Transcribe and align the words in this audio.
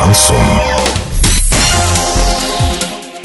Шансон. 0.00 0.36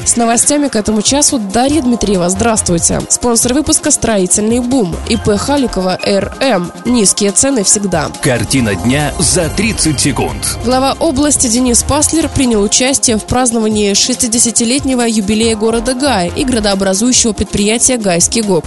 С 0.04 0.16
новостями 0.16 0.68
к 0.68 0.76
этому 0.76 1.00
часу 1.00 1.38
Дарья 1.38 1.80
Дмитриева. 1.80 2.28
Здравствуйте. 2.28 3.00
Спонсор 3.08 3.54
выпуска 3.54 3.90
«Строительный 3.90 4.60
бум». 4.60 4.94
ИП 5.08 5.38
Халикова 5.38 5.98
РМ. 6.04 6.70
Низкие 6.84 7.32
цены 7.32 7.64
всегда. 7.64 8.10
Картина 8.20 8.74
дня 8.74 9.14
за 9.18 9.48
30 9.48 9.98
секунд. 9.98 10.58
Глава 10.64 10.96
области 11.00 11.46
Денис 11.46 11.82
Паслер 11.82 12.28
принял 12.28 12.62
участие 12.62 13.16
в 13.16 13.24
праздновании 13.24 13.92
60-летнего 13.92 15.02
юбилея 15.02 15.56
города 15.56 15.94
Гая 15.94 16.28
и 16.28 16.44
градообразующего 16.44 17.32
предприятия 17.32 17.96
«Гайский 17.96 18.42
ГОК». 18.42 18.66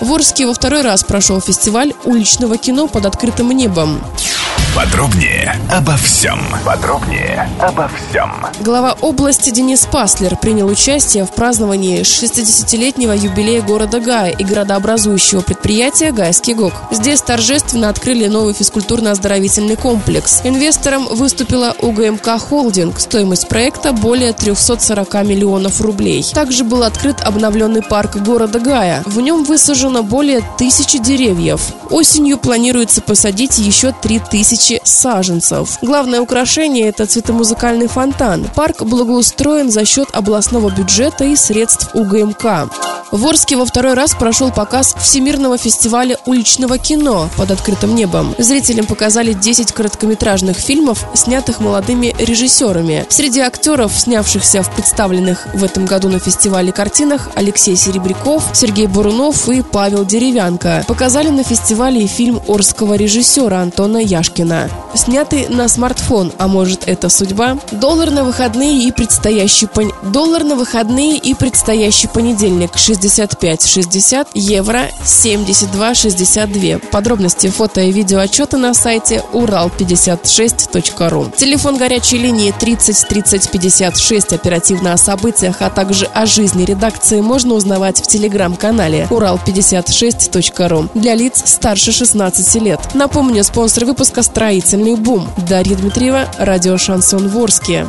В 0.00 0.12
Орске 0.12 0.46
во 0.46 0.54
второй 0.54 0.80
раз 0.80 1.04
прошел 1.04 1.40
фестиваль 1.40 1.92
уличного 2.04 2.56
кино 2.56 2.88
под 2.88 3.04
открытым 3.04 3.52
небом. 3.52 4.00
Подробнее 4.74 5.56
обо 5.70 5.96
всем. 5.96 6.40
Подробнее 6.64 7.48
обо 7.60 7.88
всем. 7.88 8.32
Глава 8.58 8.96
области 9.00 9.50
Денис 9.50 9.86
Паслер 9.86 10.36
принял 10.36 10.66
участие 10.66 11.24
в 11.24 11.30
праздновании 11.30 12.00
60-летнего 12.00 13.12
юбилея 13.12 13.62
города 13.62 14.00
Гая 14.00 14.32
и 14.32 14.42
градообразующего 14.42 15.42
предприятия 15.42 16.10
«Гайский 16.10 16.54
ГОК». 16.54 16.72
Здесь 16.90 17.22
торжественно 17.22 17.88
открыли 17.88 18.26
новый 18.26 18.52
физкультурно-оздоровительный 18.52 19.76
комплекс. 19.76 20.40
Инвестором 20.42 21.06
выступила 21.06 21.76
УГМК 21.78 22.40
«Холдинг». 22.40 22.98
Стоимость 22.98 23.46
проекта 23.46 23.92
более 23.92 24.32
340 24.32 25.14
миллионов 25.22 25.80
рублей. 25.80 26.24
Также 26.34 26.64
был 26.64 26.82
открыт 26.82 27.20
обновленный 27.20 27.82
парк 27.82 28.16
города 28.16 28.58
Гая. 28.58 29.04
В 29.06 29.20
нем 29.20 29.44
высажено 29.44 30.02
более 30.02 30.40
тысячи 30.58 30.98
деревьев. 30.98 31.60
Осенью 31.90 32.38
планируется 32.38 33.02
посадить 33.02 33.58
еще 33.58 33.92
3000 34.02 34.63
саженцев. 34.84 35.78
Главное 35.82 36.20
украшение– 36.20 36.88
это 36.88 37.06
цветомузыкальный 37.06 37.88
фонтан. 37.88 38.46
Парк 38.54 38.82
благоустроен 38.82 39.70
за 39.70 39.84
счет 39.84 40.08
областного 40.12 40.70
бюджета 40.70 41.24
и 41.24 41.36
средств 41.36 41.94
УГМК. 41.94 42.70
В 43.14 43.28
Орске 43.28 43.56
во 43.56 43.64
второй 43.64 43.94
раз 43.94 44.12
прошел 44.12 44.50
показ 44.50 44.92
Всемирного 44.98 45.56
фестиваля 45.56 46.18
уличного 46.26 46.78
кино 46.78 47.30
под 47.36 47.52
открытым 47.52 47.94
небом. 47.94 48.34
Зрителям 48.38 48.86
показали 48.86 49.34
10 49.34 49.70
короткометражных 49.70 50.56
фильмов, 50.56 51.04
снятых 51.14 51.60
молодыми 51.60 52.12
режиссерами. 52.18 53.06
Среди 53.08 53.38
актеров, 53.38 53.92
снявшихся 53.96 54.64
в 54.64 54.74
представленных 54.74 55.46
в 55.54 55.62
этом 55.62 55.86
году 55.86 56.08
на 56.08 56.18
фестивале 56.18 56.72
картинах, 56.72 57.30
Алексей 57.36 57.76
Серебряков, 57.76 58.42
Сергей 58.52 58.88
Бурунов 58.88 59.48
и 59.48 59.62
Павел 59.62 60.04
Деревянко. 60.04 60.82
Показали 60.88 61.28
на 61.28 61.44
фестивале 61.44 62.02
и 62.02 62.08
фильм 62.08 62.42
орского 62.48 62.94
режиссера 62.94 63.60
Антона 63.60 63.98
Яшкина. 63.98 64.68
Снятый 64.96 65.46
на 65.48 65.68
смартфон, 65.68 66.32
а 66.38 66.48
может 66.48 66.88
это 66.88 67.08
судьба? 67.08 67.58
Доллар 67.70 68.10
на 68.10 68.24
выходные 68.24 68.88
и 68.88 68.90
предстоящий 68.90 69.66
пон... 69.66 69.92
Доллар 70.02 70.42
на 70.42 70.56
выходные 70.56 71.16
и 71.16 71.34
предстоящий 71.34 72.08
понедельник 72.08 72.76
65-60, 73.04 74.28
евро 74.34 74.90
72-62. 75.04 76.78
Подробности 76.90 77.48
фото 77.48 77.82
и 77.82 77.92
видео 77.92 78.20
отчеты 78.20 78.56
на 78.56 78.74
сайте 78.74 79.22
урал56.ру. 79.32 81.32
Телефон 81.36 81.76
горячей 81.76 82.18
линии 82.18 82.54
30 82.58 83.08
30 83.08 83.50
56. 83.50 84.32
Оперативно 84.32 84.92
о 84.92 84.96
событиях, 84.96 85.56
а 85.60 85.70
также 85.70 86.06
о 86.06 86.26
жизни 86.26 86.64
редакции 86.64 87.20
можно 87.20 87.54
узнавать 87.54 88.00
в 88.00 88.06
телеграм-канале 88.06 89.06
урал56.ру 89.10 90.88
для 90.94 91.14
лиц 91.14 91.42
старше 91.44 91.92
16 91.92 92.62
лет. 92.62 92.80
Напомню, 92.94 93.44
спонсор 93.44 93.84
выпуска 93.84 94.22
«Строительный 94.22 94.96
бум». 94.96 95.28
Дарья 95.48 95.76
Дмитриева, 95.76 96.28
радио 96.38 96.78
«Шансон 96.78 97.28
Ворске». 97.28 97.86